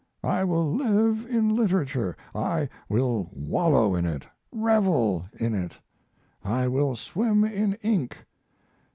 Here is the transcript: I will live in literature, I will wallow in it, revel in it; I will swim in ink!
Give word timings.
I 0.23 0.43
will 0.43 0.73
live 0.73 1.27
in 1.29 1.55
literature, 1.55 2.17
I 2.33 2.69
will 2.89 3.29
wallow 3.33 3.93
in 3.93 4.03
it, 4.07 4.25
revel 4.51 5.29
in 5.33 5.53
it; 5.53 5.73
I 6.43 6.67
will 6.67 6.95
swim 6.95 7.43
in 7.43 7.73
ink! 7.83 8.17